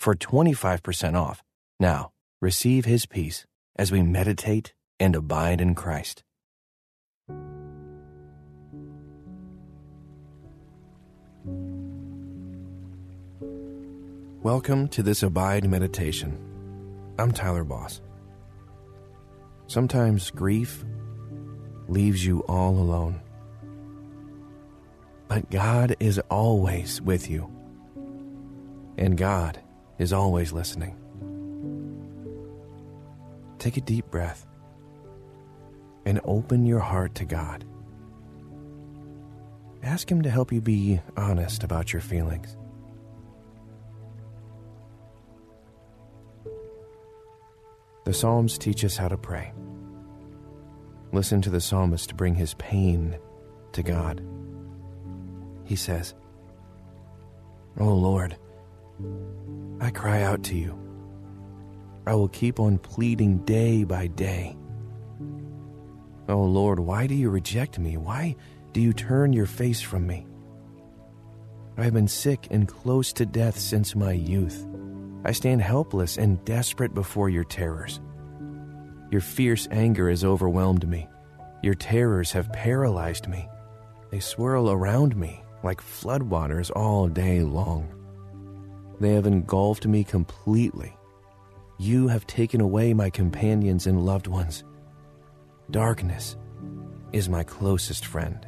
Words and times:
for 0.00 0.14
25% 0.14 1.14
off. 1.14 1.42
Now, 1.78 2.12
receive 2.40 2.86
his 2.86 3.04
peace 3.04 3.44
as 3.76 3.92
we 3.92 4.02
meditate 4.02 4.72
and 4.98 5.14
abide 5.14 5.60
in 5.60 5.74
Christ. 5.74 6.24
Welcome 14.42 14.88
to 14.88 15.02
this 15.02 15.22
Abide 15.22 15.68
meditation. 15.68 16.38
I'm 17.18 17.30
Tyler 17.30 17.64
Boss. 17.64 18.00
Sometimes 19.66 20.30
grief 20.30 20.82
leaves 21.88 22.24
you 22.24 22.40
all 22.48 22.70
alone. 22.70 23.20
But 25.28 25.50
God 25.50 25.94
is 26.00 26.18
always 26.30 27.02
with 27.02 27.28
you. 27.28 27.50
And 28.96 29.18
God 29.18 29.60
is 30.00 30.12
always 30.14 30.50
listening. 30.52 30.96
Take 33.58 33.76
a 33.76 33.82
deep 33.82 34.10
breath 34.10 34.46
and 36.06 36.20
open 36.24 36.64
your 36.64 36.80
heart 36.80 37.14
to 37.16 37.26
God. 37.26 37.66
Ask 39.82 40.10
Him 40.10 40.22
to 40.22 40.30
help 40.30 40.52
you 40.52 40.62
be 40.62 41.00
honest 41.16 41.62
about 41.62 41.92
your 41.92 42.00
feelings. 42.00 42.56
The 48.06 48.14
Psalms 48.14 48.56
teach 48.56 48.84
us 48.84 48.96
how 48.96 49.08
to 49.08 49.18
pray. 49.18 49.52
Listen 51.12 51.42
to 51.42 51.50
the 51.50 51.60
psalmist 51.60 52.16
bring 52.16 52.34
his 52.34 52.54
pain 52.54 53.18
to 53.72 53.82
God. 53.82 54.24
He 55.64 55.76
says, 55.76 56.14
O 57.78 57.88
oh 57.88 57.94
Lord, 57.94 58.36
I 59.80 59.90
cry 59.90 60.22
out 60.22 60.42
to 60.44 60.54
you. 60.54 60.78
I 62.06 62.14
will 62.14 62.28
keep 62.28 62.60
on 62.60 62.78
pleading 62.78 63.38
day 63.44 63.84
by 63.84 64.08
day. 64.08 64.56
Oh 66.28 66.42
Lord, 66.44 66.78
why 66.78 67.06
do 67.06 67.14
you 67.14 67.30
reject 67.30 67.78
me? 67.78 67.96
Why 67.96 68.36
do 68.72 68.80
you 68.80 68.92
turn 68.92 69.32
your 69.32 69.46
face 69.46 69.80
from 69.80 70.06
me? 70.06 70.26
I 71.76 71.84
have 71.84 71.94
been 71.94 72.08
sick 72.08 72.46
and 72.50 72.68
close 72.68 73.12
to 73.14 73.26
death 73.26 73.58
since 73.58 73.96
my 73.96 74.12
youth. 74.12 74.66
I 75.24 75.32
stand 75.32 75.62
helpless 75.62 76.18
and 76.18 76.44
desperate 76.44 76.94
before 76.94 77.30
your 77.30 77.44
terrors. 77.44 78.00
Your 79.10 79.20
fierce 79.20 79.66
anger 79.70 80.08
has 80.08 80.24
overwhelmed 80.24 80.88
me. 80.88 81.08
Your 81.62 81.74
terrors 81.74 82.32
have 82.32 82.52
paralyzed 82.52 83.28
me. 83.28 83.48
They 84.10 84.20
swirl 84.20 84.70
around 84.70 85.16
me 85.16 85.42
like 85.62 85.80
floodwaters 85.80 86.70
all 86.74 87.08
day 87.08 87.40
long. 87.40 87.99
They 89.00 89.14
have 89.14 89.26
engulfed 89.26 89.86
me 89.86 90.04
completely. 90.04 90.94
You 91.78 92.08
have 92.08 92.26
taken 92.26 92.60
away 92.60 92.92
my 92.92 93.08
companions 93.08 93.86
and 93.86 94.04
loved 94.04 94.26
ones. 94.26 94.62
Darkness 95.70 96.36
is 97.12 97.28
my 97.28 97.42
closest 97.42 98.04
friend. 98.04 98.46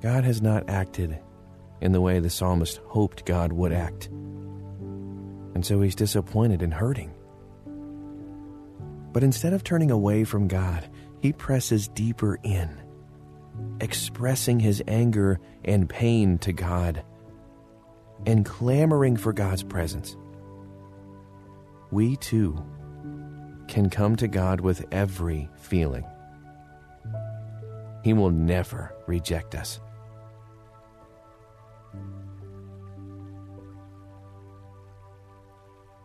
God 0.00 0.24
has 0.24 0.42
not 0.42 0.68
acted 0.68 1.20
in 1.80 1.92
the 1.92 2.00
way 2.00 2.18
the 2.18 2.30
psalmist 2.30 2.80
hoped 2.86 3.24
God 3.24 3.52
would 3.52 3.72
act. 3.72 4.08
And 5.54 5.64
so 5.64 5.80
he's 5.80 5.94
disappointed 5.94 6.62
and 6.62 6.74
hurting. 6.74 7.14
But 9.12 9.22
instead 9.22 9.52
of 9.52 9.62
turning 9.62 9.92
away 9.92 10.24
from 10.24 10.48
God, 10.48 10.88
he 11.20 11.32
presses 11.32 11.86
deeper 11.86 12.40
in 12.42 12.81
expressing 13.80 14.60
his 14.60 14.82
anger 14.86 15.40
and 15.64 15.88
pain 15.88 16.38
to 16.38 16.52
God, 16.52 17.04
and 18.26 18.44
clamoring 18.44 19.16
for 19.16 19.32
God's 19.32 19.62
presence. 19.62 20.16
We 21.90 22.16
too 22.16 22.64
can 23.68 23.90
come 23.90 24.16
to 24.16 24.28
God 24.28 24.60
with 24.60 24.84
every 24.92 25.48
feeling. 25.56 26.04
He 28.04 28.12
will 28.12 28.30
never 28.30 28.94
reject 29.06 29.54
us. 29.54 29.80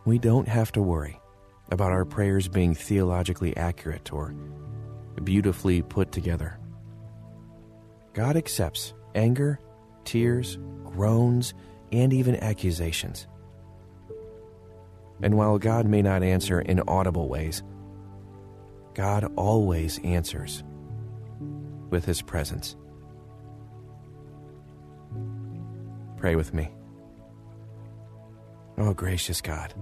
We 0.05 0.17
don't 0.19 0.47
have 0.47 0.71
to 0.73 0.81
worry 0.81 1.19
about 1.69 1.91
our 1.91 2.05
prayers 2.05 2.47
being 2.47 2.73
theologically 2.73 3.55
accurate 3.57 4.13
or 4.13 4.33
beautifully 5.23 5.81
put 5.81 6.11
together. 6.11 6.57
God 8.17 8.35
accepts 8.35 8.95
anger, 9.13 9.59
tears, 10.03 10.57
groans, 10.85 11.53
and 11.91 12.11
even 12.11 12.35
accusations. 12.37 13.27
And 15.21 15.37
while 15.37 15.59
God 15.59 15.85
may 15.85 16.01
not 16.01 16.23
answer 16.23 16.59
in 16.59 16.81
audible 16.87 17.29
ways, 17.29 17.61
God 18.95 19.31
always 19.35 19.99
answers 20.03 20.63
with 21.91 22.05
His 22.05 22.23
presence. 22.23 22.75
Pray 26.17 26.35
with 26.35 26.55
me. 26.55 26.71
Oh, 28.79 28.95
gracious 28.95 29.41
God, 29.41 29.75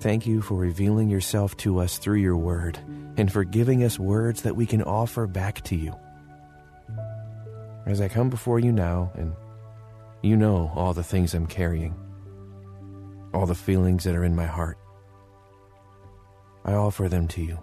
thank 0.00 0.26
you 0.26 0.42
for 0.42 0.56
revealing 0.58 1.08
yourself 1.08 1.56
to 1.58 1.78
us 1.78 1.96
through 1.96 2.18
your 2.18 2.36
word 2.36 2.78
and 3.16 3.32
for 3.32 3.44
giving 3.44 3.82
us 3.82 3.98
words 3.98 4.42
that 4.42 4.56
we 4.56 4.66
can 4.66 4.82
offer 4.82 5.26
back 5.26 5.62
to 5.62 5.76
you 5.76 5.94
as 7.86 8.00
I 8.00 8.08
come 8.08 8.30
before 8.30 8.58
you 8.58 8.72
now, 8.72 9.12
and 9.14 9.34
you 10.22 10.36
know 10.36 10.72
all 10.74 10.94
the 10.94 11.02
things 11.02 11.34
I'm 11.34 11.46
carrying, 11.46 11.94
all 13.32 13.46
the 13.46 13.54
feelings 13.54 14.04
that 14.04 14.14
are 14.14 14.24
in 14.24 14.34
my 14.34 14.46
heart. 14.46 14.78
I 16.64 16.72
offer 16.72 17.08
them 17.08 17.28
to 17.28 17.42
you. 17.42 17.58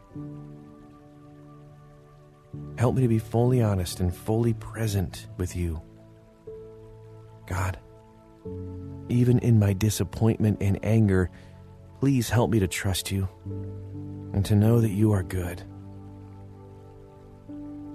Help 2.78 2.96
me 2.96 3.02
to 3.02 3.08
be 3.08 3.20
fully 3.20 3.62
honest 3.62 4.00
and 4.00 4.16
fully 4.16 4.54
present 4.54 5.28
with 5.38 5.56
you. 5.56 5.82
God, 7.48 7.80
even 9.10 9.40
in 9.40 9.60
my 9.60 9.74
disappointment 9.74 10.58
and 10.62 10.80
anger, 10.84 11.32
please 12.00 12.30
help 12.30 12.52
me 12.52 12.60
to 12.60 12.68
trust 12.68 13.12
you 13.12 13.28
and 14.34 14.46
to 14.46 14.56
know 14.56 14.82
that 14.82 14.92
you 14.92 15.12
are 15.12 15.24
good. 15.24 15.64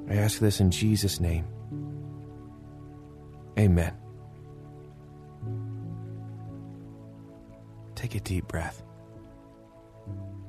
I 0.08 0.14
ask 0.14 0.38
this 0.38 0.60
in 0.60 0.70
Jesus' 0.70 1.20
name. 1.20 1.46
Amen. 3.58 3.94
Take 7.94 8.14
a 8.14 8.20
deep 8.20 8.46
breath. 8.48 8.82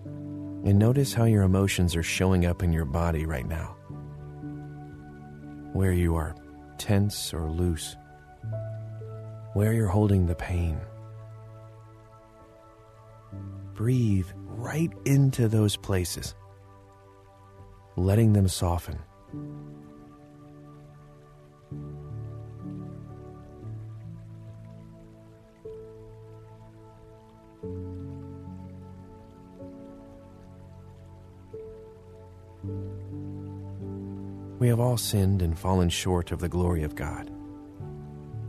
And 0.05 0.77
notice 0.77 1.13
how 1.13 1.23
your 1.23 1.43
emotions 1.43 1.95
are 1.95 2.03
showing 2.03 2.45
up 2.45 2.61
in 2.61 2.73
your 2.73 2.85
body 2.85 3.25
right 3.25 3.47
now. 3.47 3.75
Where 5.73 5.93
you 5.93 6.15
are 6.15 6.35
tense 6.77 7.33
or 7.33 7.49
loose. 7.49 7.95
Where 9.53 9.73
you're 9.73 9.87
holding 9.87 10.25
the 10.25 10.35
pain. 10.35 10.79
Breathe 13.73 14.27
right 14.35 14.91
into 15.05 15.47
those 15.47 15.75
places, 15.75 16.33
letting 17.95 18.33
them 18.33 18.47
soften. 18.47 18.99
We 34.67 34.71
have 34.71 34.81
all 34.81 34.97
sinned 34.97 35.41
and 35.41 35.57
fallen 35.57 35.87
short 35.87 36.33
of 36.33 36.39
the 36.39 36.49
glory 36.49 36.83
of 36.83 36.93
God. 36.93 37.31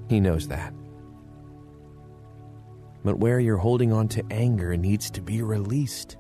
He 0.09 0.19
knows 0.19 0.49
that. 0.49 0.75
But 3.05 3.21
where 3.21 3.39
you're 3.39 3.57
holding 3.57 3.93
on 3.93 4.09
to 4.09 4.25
anger 4.29 4.77
needs 4.77 5.13
to 5.13 5.23
be 5.23 5.43
released. 5.43 6.17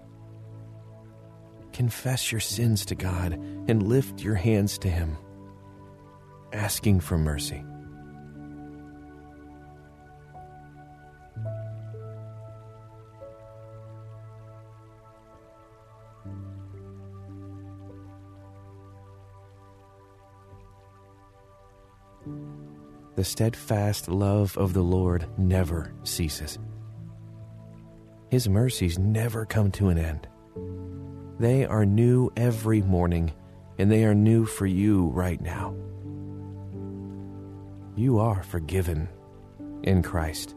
Confess 1.72 2.30
your 2.30 2.40
sins 2.40 2.86
to 2.86 2.94
God 2.94 3.32
and 3.32 3.88
lift 3.88 4.22
your 4.22 4.36
hands 4.36 4.78
to 4.78 4.88
Him, 4.88 5.16
asking 6.52 7.00
for 7.00 7.18
mercy. 7.18 7.64
The 23.18 23.24
steadfast 23.24 24.06
love 24.06 24.56
of 24.56 24.74
the 24.74 24.82
Lord 24.82 25.26
never 25.36 25.92
ceases. 26.04 26.56
His 28.30 28.48
mercies 28.48 28.96
never 28.96 29.44
come 29.44 29.72
to 29.72 29.88
an 29.88 29.98
end. 29.98 30.28
They 31.40 31.64
are 31.64 31.84
new 31.84 32.30
every 32.36 32.80
morning, 32.80 33.32
and 33.76 33.90
they 33.90 34.04
are 34.04 34.14
new 34.14 34.46
for 34.46 34.66
you 34.66 35.08
right 35.08 35.40
now. 35.40 35.74
You 37.96 38.20
are 38.20 38.44
forgiven 38.44 39.08
in 39.82 40.04
Christ. 40.04 40.54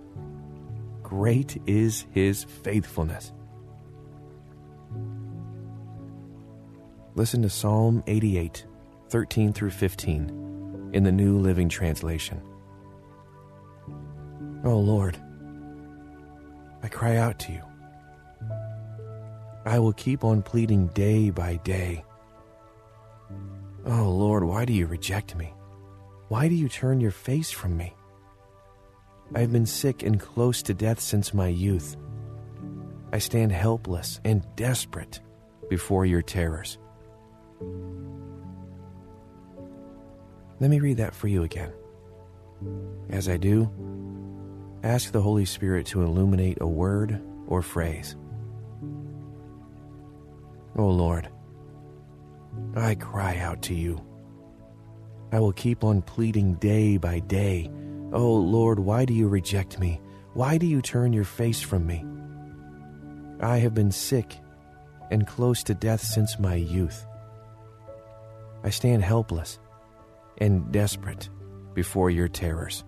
Great 1.02 1.60
is 1.66 2.06
his 2.12 2.44
faithfulness. 2.44 3.34
Listen 7.16 7.42
to 7.42 7.50
Psalm 7.50 8.04
88, 8.06 8.68
13 9.10 9.52
through 9.52 9.72
15 9.72 10.40
in 10.93 11.03
the 11.03 11.11
New 11.11 11.38
Living 11.38 11.69
Translation. 11.69 12.41
Oh 14.63 14.77
Lord, 14.77 15.17
I 16.83 16.88
cry 16.88 17.17
out 17.17 17.39
to 17.39 17.51
you. 17.51 17.61
I 19.65 19.79
will 19.79 19.93
keep 19.93 20.23
on 20.23 20.41
pleading 20.41 20.88
day 20.88 21.29
by 21.29 21.57
day. 21.57 22.03
Oh 23.85 24.09
Lord, 24.09 24.43
why 24.43 24.65
do 24.65 24.73
you 24.73 24.85
reject 24.85 25.35
me? 25.35 25.53
Why 26.27 26.47
do 26.47 26.55
you 26.55 26.69
turn 26.69 26.99
your 26.99 27.11
face 27.11 27.51
from 27.51 27.77
me? 27.77 27.93
I 29.33 29.39
have 29.39 29.51
been 29.51 29.65
sick 29.65 30.03
and 30.03 30.19
close 30.19 30.61
to 30.63 30.73
death 30.73 30.99
since 30.99 31.33
my 31.33 31.47
youth. 31.47 31.95
I 33.13 33.19
stand 33.19 33.51
helpless 33.51 34.19
and 34.23 34.45
desperate 34.55 35.19
before 35.69 36.05
your 36.05 36.21
terrors. 36.21 36.77
Let 40.62 40.69
me 40.69 40.80
read 40.80 40.98
that 40.98 41.16
for 41.16 41.28
you 41.28 41.42
again. 41.42 41.74
As 43.10 43.28
I 43.28 43.38
do, 43.38 43.68
ask 44.84 45.12
the 45.12 45.19
Holy 45.19 45.44
Spirit 45.44 45.88
to 45.88 46.04
illuminate 46.04 46.60
a 46.62 46.68
word 46.68 47.19
or 47.48 47.63
phrase. 47.63 48.16
O 50.78 50.84
oh 50.84 50.90
Lord, 50.90 51.28
I 52.75 52.94
cry 52.94 53.38
out 53.38 53.63
to 53.63 53.74
you. 53.74 54.06
I 55.31 55.40
will 55.40 55.52
keep 55.52 55.84
on 55.84 56.04
pleading 56.04 56.54
day 56.56 56.98
by 56.98 57.22
day. 57.22 57.72
Oh 58.13 58.36
Lord, 58.36 58.78
why 58.78 59.04
do 59.06 59.16
you 59.16 59.28
reject 59.28 59.80
me? 59.80 60.00
Why 60.36 60.60
do 60.60 60.68
you 60.68 60.84
turn 60.84 61.12
your 61.12 61.24
face 61.24 61.60
from 61.62 61.88
me? 61.88 62.06
I 63.40 63.58
have 63.58 63.74
been 63.74 63.92
sick 63.92 64.38
and 65.10 65.25
close 65.25 65.63
to 65.63 65.74
death 65.74 66.02
since 66.02 66.38
my 66.38 66.54
youth. 66.54 67.04
I 68.63 68.69
stand 68.69 69.04
helpless 69.04 69.58
and 70.38 70.72
desperate 70.72 71.30
before 71.74 72.10
your 72.10 72.28
terrors. 72.28 72.83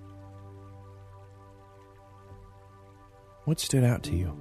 What 3.45 3.59
stood 3.59 3.83
out 3.83 4.03
to 4.03 4.15
you? 4.15 4.37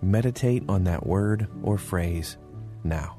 Meditate 0.00 0.64
on 0.68 0.84
that 0.84 1.06
word 1.06 1.48
or 1.62 1.78
phrase 1.78 2.36
now. 2.82 3.18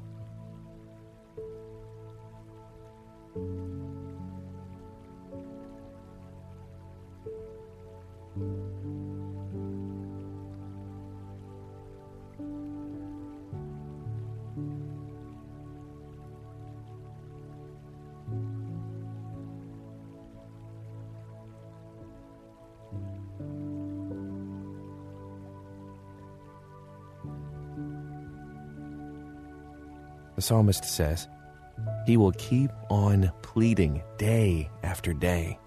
Psalmist 30.44 30.84
says, 30.84 31.26
He 32.06 32.16
will 32.16 32.32
keep 32.32 32.70
on 32.90 33.32
pleading 33.42 34.02
day 34.18 34.70
after 34.82 35.12
day. 35.14 35.58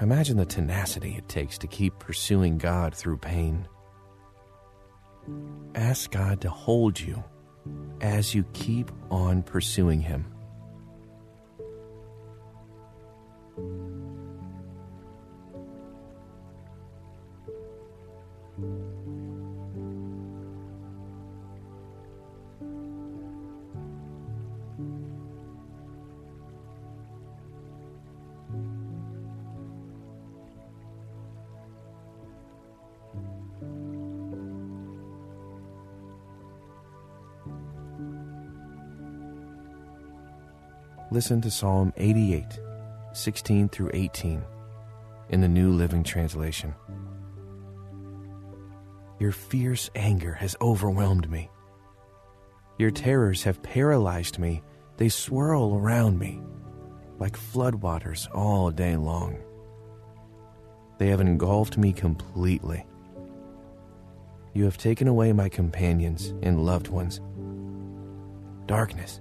Imagine 0.00 0.38
the 0.38 0.46
tenacity 0.46 1.16
it 1.16 1.28
takes 1.28 1.58
to 1.58 1.66
keep 1.66 1.98
pursuing 1.98 2.58
God 2.58 2.94
through 2.94 3.18
pain. 3.18 3.68
Ask 5.74 6.10
God 6.10 6.40
to 6.40 6.50
hold 6.50 6.98
you 6.98 7.22
as 8.00 8.34
you 8.34 8.44
keep 8.52 8.90
on 9.10 9.42
pursuing 9.42 10.00
Him. 10.00 10.26
Listen 41.14 41.40
to 41.40 41.48
Psalm 41.48 41.92
88, 41.96 42.58
16 43.12 43.68
through 43.68 43.90
18 43.94 44.42
in 45.28 45.40
the 45.40 45.46
New 45.46 45.70
Living 45.70 46.02
Translation. 46.02 46.74
Your 49.20 49.30
fierce 49.30 49.88
anger 49.94 50.32
has 50.32 50.56
overwhelmed 50.60 51.30
me. 51.30 51.52
Your 52.80 52.90
terrors 52.90 53.44
have 53.44 53.62
paralyzed 53.62 54.40
me. 54.40 54.60
They 54.96 55.08
swirl 55.08 55.76
around 55.76 56.18
me 56.18 56.42
like 57.20 57.38
floodwaters 57.38 58.26
all 58.34 58.72
day 58.72 58.96
long. 58.96 59.38
They 60.98 61.06
have 61.10 61.20
engulfed 61.20 61.78
me 61.78 61.92
completely. 61.92 62.84
You 64.52 64.64
have 64.64 64.78
taken 64.78 65.06
away 65.06 65.32
my 65.32 65.48
companions 65.48 66.34
and 66.42 66.66
loved 66.66 66.88
ones. 66.88 67.20
Darkness 68.66 69.20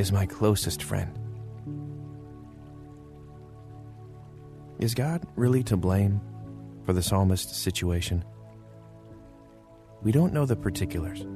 is 0.00 0.10
my 0.10 0.24
closest 0.24 0.82
friend. 0.82 1.16
Is 4.78 4.94
God 4.94 5.26
really 5.36 5.62
to 5.64 5.76
blame 5.76 6.22
for 6.86 6.94
the 6.94 7.02
psalmist's 7.02 7.58
situation? 7.58 8.24
We 10.02 10.10
don't 10.10 10.32
know 10.32 10.46
the 10.46 10.56
particulars, 10.56 11.26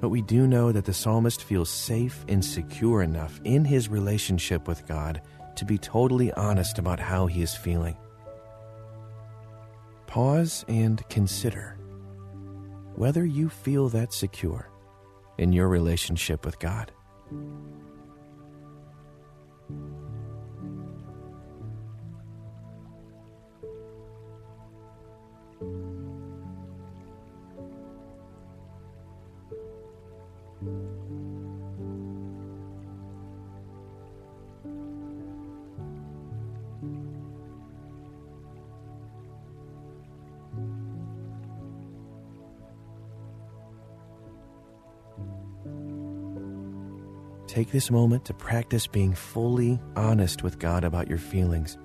but 0.00 0.08
we 0.08 0.20
do 0.20 0.48
know 0.48 0.72
that 0.72 0.84
the 0.84 0.92
psalmist 0.92 1.44
feels 1.44 1.70
safe 1.70 2.24
and 2.26 2.44
secure 2.44 3.02
enough 3.02 3.40
in 3.44 3.64
his 3.64 3.88
relationship 3.88 4.66
with 4.66 4.84
God 4.88 5.22
to 5.54 5.64
be 5.64 5.78
totally 5.78 6.32
honest 6.32 6.80
about 6.80 6.98
how 6.98 7.28
he 7.28 7.40
is 7.40 7.54
feeling. 7.54 7.96
Pause 10.08 10.64
and 10.66 11.08
consider 11.08 11.78
whether 12.96 13.24
you 13.24 13.48
feel 13.48 13.88
that 13.90 14.12
secure 14.12 14.68
in 15.38 15.52
your 15.52 15.68
relationship 15.68 16.44
with 16.44 16.58
God. 16.58 16.90
Thank 17.34 17.46
you. 17.46 17.73
Take 47.54 47.70
this 47.70 47.88
moment 47.88 48.24
to 48.24 48.34
practice 48.34 48.88
being 48.88 49.14
fully 49.14 49.78
honest 49.94 50.42
with 50.42 50.58
God 50.58 50.82
about 50.82 51.06
your 51.06 51.18
feelings, 51.18 51.78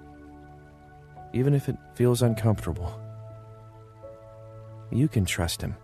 even 1.32 1.54
if 1.54 1.70
it 1.70 1.78
feels 1.94 2.24
uncomfortable. 2.24 3.00
You 4.92 5.08
can 5.08 5.26
trust 5.26 5.62
Him. 5.62 5.76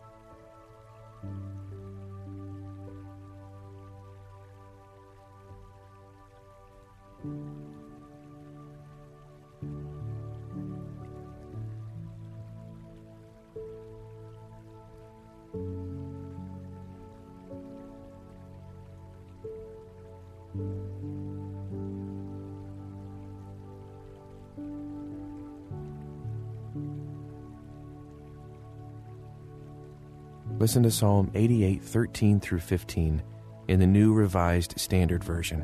Listen 30.65 30.81
to 30.81 30.89
Psalm 30.89 31.29
88, 31.35 31.83
13 31.83 32.39
through 32.39 32.57
15 32.57 33.21
in 33.67 33.79
the 33.79 33.85
New 33.85 34.13
Revised 34.13 34.73
Standard 34.79 35.23
Version. 35.23 35.61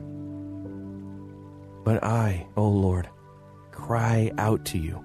But 1.84 2.03
I, 2.03 2.46
O 2.55 2.67
Lord, 2.67 3.10
cry 3.72 4.31
out 4.38 4.63
to 4.65 4.77
you. 4.77 5.03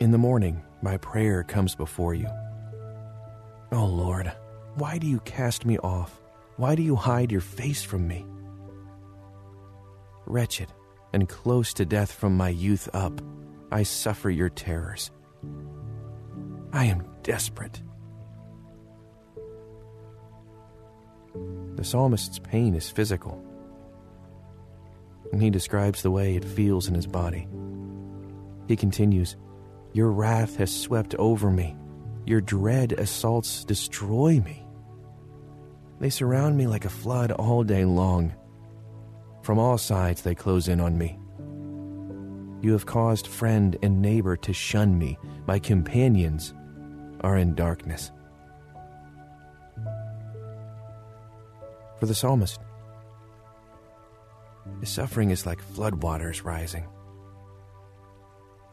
In 0.00 0.10
the 0.10 0.18
morning, 0.18 0.62
my 0.82 0.98
prayer 0.98 1.42
comes 1.42 1.74
before 1.74 2.12
you. 2.12 2.28
O 3.72 3.86
Lord, 3.86 4.30
why 4.74 4.98
do 4.98 5.06
you 5.06 5.20
cast 5.20 5.64
me 5.64 5.78
off? 5.78 6.20
Why 6.58 6.74
do 6.74 6.82
you 6.82 6.94
hide 6.94 7.32
your 7.32 7.40
face 7.40 7.82
from 7.82 8.06
me? 8.06 8.26
Wretched 10.26 10.70
and 11.14 11.26
close 11.26 11.72
to 11.72 11.86
death 11.86 12.12
from 12.12 12.36
my 12.36 12.50
youth 12.50 12.90
up, 12.92 13.18
I 13.72 13.84
suffer 13.84 14.28
your 14.28 14.50
terrors. 14.50 15.10
I 16.70 16.84
am 16.84 17.02
desperate. 17.22 17.80
The 21.76 21.84
psalmist's 21.84 22.38
pain 22.38 22.74
is 22.74 22.90
physical, 22.90 23.44
and 25.32 25.42
he 25.42 25.50
describes 25.50 26.02
the 26.02 26.10
way 26.10 26.36
it 26.36 26.44
feels 26.44 26.88
in 26.88 26.94
his 26.94 27.06
body. 27.06 27.48
He 28.68 28.76
continues, 28.76 29.36
Your 29.92 30.10
wrath 30.10 30.56
has 30.56 30.74
swept 30.74 31.14
over 31.16 31.50
me. 31.50 31.76
Your 32.26 32.40
dread 32.40 32.92
assaults 32.92 33.64
destroy 33.64 34.40
me. 34.40 34.66
They 36.00 36.10
surround 36.10 36.56
me 36.56 36.66
like 36.66 36.84
a 36.84 36.90
flood 36.90 37.32
all 37.32 37.62
day 37.62 37.84
long. 37.84 38.34
From 39.42 39.58
all 39.58 39.76
sides 39.76 40.22
they 40.22 40.34
close 40.34 40.68
in 40.68 40.80
on 40.80 40.96
me. 40.96 41.18
You 42.62 42.72
have 42.72 42.86
caused 42.86 43.26
friend 43.26 43.76
and 43.82 44.00
neighbor 44.00 44.36
to 44.38 44.52
shun 44.54 44.98
me. 44.98 45.18
My 45.46 45.58
companions 45.58 46.54
are 47.20 47.36
in 47.36 47.54
darkness. 47.54 48.10
For 52.04 52.08
the 52.08 52.14
psalmist, 52.14 52.60
his 54.80 54.90
suffering 54.90 55.30
is 55.30 55.46
like 55.46 55.66
floodwaters 55.72 56.44
rising. 56.44 56.86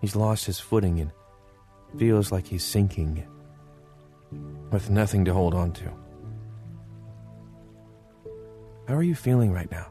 He's 0.02 0.18
lost 0.18 0.46
his 0.46 0.60
footing 0.60 1.00
and 1.00 1.14
feels 1.98 2.30
like 2.30 2.46
he's 2.46 2.66
sinking 2.66 3.26
with 4.70 4.90
nothing 4.90 5.24
to 5.24 5.34
hold 5.34 5.54
on 5.54 5.72
to. 5.72 5.94
How 8.90 8.96
are 8.96 9.04
you 9.04 9.16
feeling 9.16 9.54
right 9.54 9.72
now? 9.72 9.88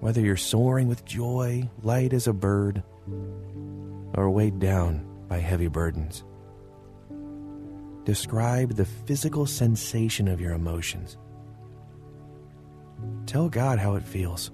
Whether 0.00 0.20
you're 0.20 0.36
soaring 0.36 0.88
with 0.88 1.04
joy, 1.04 1.70
light 1.84 2.12
as 2.12 2.26
a 2.26 2.32
bird, 2.32 2.82
or 4.16 4.30
weighed 4.30 4.58
down 4.58 5.06
by 5.28 5.38
heavy 5.38 5.68
burdens. 5.68 6.24
Describe 8.04 8.74
the 8.74 8.84
physical 8.84 9.46
sensation 9.46 10.28
of 10.28 10.40
your 10.40 10.52
emotions. 10.52 11.16
Tell 13.26 13.48
God 13.48 13.78
how 13.78 13.94
it 13.94 14.02
feels. 14.02 14.50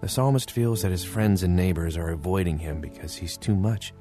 The 0.00 0.08
psalmist 0.08 0.50
feels 0.50 0.82
that 0.82 0.90
his 0.90 1.04
friends 1.04 1.42
and 1.42 1.54
neighbors 1.54 1.96
are 1.96 2.10
avoiding 2.10 2.58
him 2.58 2.80
because 2.80 3.14
he's 3.14 3.36
too 3.36 3.54
much. 3.54 3.92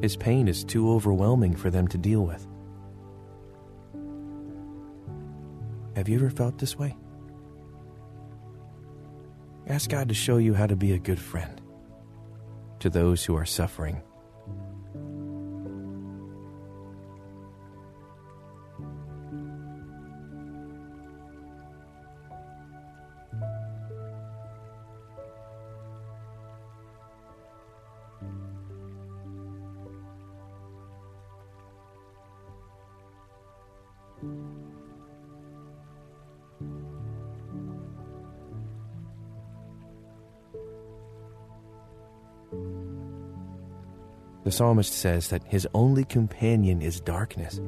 His 0.00 0.16
pain 0.16 0.48
is 0.48 0.64
too 0.64 0.90
overwhelming 0.90 1.54
for 1.54 1.70
them 1.70 1.86
to 1.88 1.98
deal 1.98 2.22
with. 2.22 2.46
Have 5.94 6.08
you 6.08 6.16
ever 6.16 6.30
felt 6.30 6.58
this 6.58 6.78
way? 6.78 6.96
Ask 9.66 9.90
God 9.90 10.08
to 10.08 10.14
show 10.14 10.36
you 10.36 10.54
how 10.54 10.66
to 10.66 10.76
be 10.76 10.92
a 10.92 10.98
good 10.98 11.18
friend 11.18 11.60
to 12.80 12.90
those 12.90 13.24
who 13.24 13.34
are 13.36 13.44
suffering. 13.44 14.00
The 44.46 44.52
psalmist 44.52 44.92
says 44.92 45.26
that 45.30 45.42
his 45.48 45.66
only 45.74 46.04
companion 46.04 46.80
is 46.80 47.00
darkness. 47.00 47.58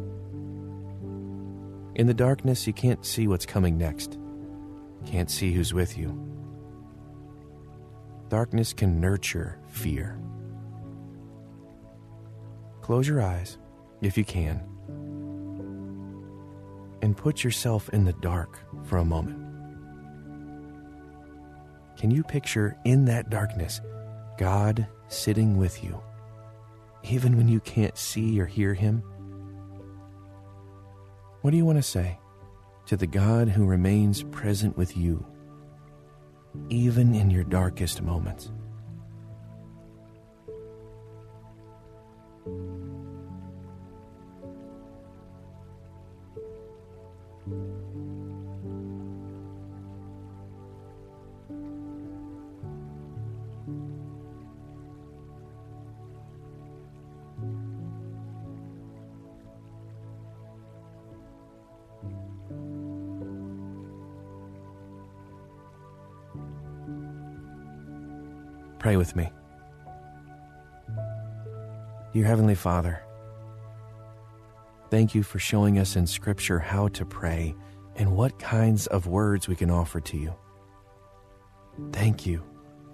In 1.97 2.07
the 2.07 2.15
darkness, 2.15 2.69
you 2.69 2.73
can't 2.73 3.05
see 3.05 3.27
what's 3.27 3.45
coming 3.45 3.77
next, 3.77 4.17
can't 5.05 5.29
see 5.29 5.53
who's 5.53 5.75
with 5.75 5.99
you. 5.99 6.17
Darkness 8.29 8.73
can 8.73 9.01
nurture 9.01 9.59
fear. 9.67 10.21
Close 12.81 13.09
your 13.09 13.23
eyes, 13.23 13.59
if 14.01 14.17
you 14.17 14.25
can, 14.25 14.63
and 17.03 17.17
put 17.17 17.43
yourself 17.43 17.89
in 17.89 18.05
the 18.05 18.13
dark 18.13 18.57
for 18.85 18.99
a 18.99 19.05
moment. 19.05 19.45
Can 21.97 22.13
you 22.13 22.23
picture 22.23 22.77
in 22.85 23.05
that 23.07 23.31
darkness 23.31 23.81
God 24.39 24.87
sitting 25.09 25.57
with 25.57 25.83
you? 25.83 26.01
Even 27.03 27.37
when 27.37 27.49
you 27.49 27.61
can't 27.61 27.97
see 27.97 28.41
or 28.41 28.47
hear 28.47 28.75
Him? 28.75 29.03
What 31.43 31.53
do 31.53 31.57
you 31.57 31.65
want 31.65 31.79
to 31.79 31.83
say 31.83 32.19
to 32.87 32.97
the 32.97 33.07
God 33.07 33.49
who 33.49 33.65
remains 33.65 34.23
present 34.25 34.77
with 34.77 34.97
you, 34.97 35.25
even 36.69 37.15
in 37.15 37.31
your 37.31 37.45
darkest 37.45 38.03
moments? 38.03 38.51
Pray 68.89 68.97
with 68.97 69.15
me. 69.15 69.31
Dear 72.15 72.25
Heavenly 72.25 72.55
Father, 72.55 73.03
thank 74.89 75.15
you 75.15 75.23
for 75.23 75.39
showing 75.39 75.79
us 75.79 75.95
in 75.95 76.07
Scripture 76.07 76.59
how 76.59 76.89
to 76.89 77.05
pray 77.05 77.55
and 77.97 78.17
what 78.17 78.39
kinds 78.39 78.87
of 78.87 79.07
words 79.07 79.47
we 79.47 79.57
can 79.57 79.71
offer 79.71 80.01
to 80.01 80.17
you. 80.17 80.35
Thank 81.93 82.25
you 82.25 82.43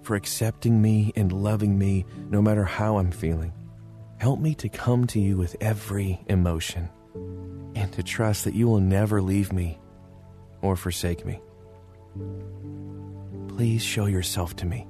for 0.01 0.17
accepting 0.17 0.81
me 0.81 1.13
and 1.15 1.31
loving 1.31 1.79
me 1.79 2.05
no 2.29 2.41
matter 2.41 2.65
how 2.65 2.97
I'm 2.97 3.11
feeling. 3.11 3.53
Help 4.17 4.41
me 4.41 4.53
to 4.55 4.67
come 4.67 5.07
to 5.07 5.19
you 5.21 5.37
with 5.37 5.55
every 5.61 6.19
emotion 6.27 6.89
and 7.73 7.89
to 7.93 8.03
trust 8.03 8.43
that 8.43 8.53
you 8.53 8.67
will 8.67 8.81
never 8.81 9.21
leave 9.21 9.53
me 9.53 9.79
or 10.61 10.75
forsake 10.75 11.25
me. 11.25 11.39
Please 13.47 13.81
show 13.81 14.07
yourself 14.07 14.57
to 14.57 14.65
me 14.65 14.89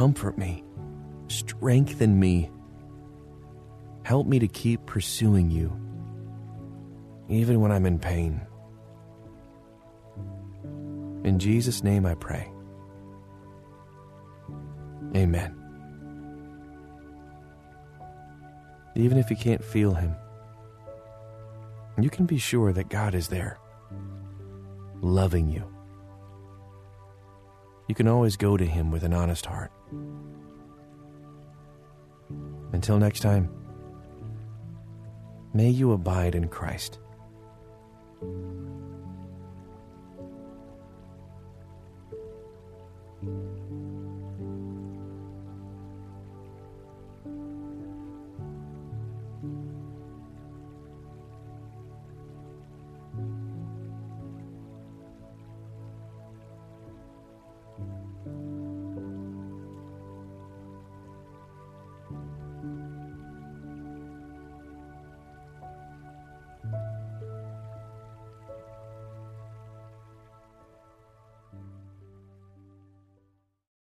Comfort 0.00 0.38
me, 0.38 0.64
strengthen 1.28 2.18
me. 2.18 2.50
Help 4.02 4.26
me 4.26 4.38
to 4.38 4.48
keep 4.48 4.86
pursuing 4.86 5.50
you, 5.50 5.78
even 7.28 7.60
when 7.60 7.70
I'm 7.70 7.84
in 7.84 7.98
pain. 7.98 8.40
In 11.22 11.38
Jesus' 11.38 11.84
name 11.84 12.06
I 12.06 12.14
pray. 12.14 12.50
Amen. 15.14 15.54
even 18.94 19.18
if 19.18 19.28
you 19.28 19.36
can't 19.36 19.62
feel 19.62 19.92
Him. 19.92 20.16
You 21.98 22.08
can 22.08 22.24
be 22.24 22.38
sure 22.38 22.72
that 22.72 22.88
God 22.88 23.14
is 23.14 23.28
there, 23.28 23.58
loving 25.02 25.50
you. 25.50 25.70
You 27.90 27.94
can 27.94 28.06
always 28.06 28.36
go 28.36 28.56
to 28.56 28.64
Him 28.64 28.92
with 28.92 29.02
an 29.02 29.12
honest 29.12 29.46
heart. 29.46 29.72
Until 32.72 33.00
next 33.00 33.18
time, 33.18 33.50
may 35.52 35.70
you 35.70 35.90
abide 35.90 36.36
in 36.36 36.46
Christ. 36.46 37.00